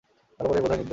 তার 0.35 0.43
উপর 0.45 0.55
এই 0.57 0.61
বোধহয় 0.63 0.77
নির্দেশ। 0.79 0.89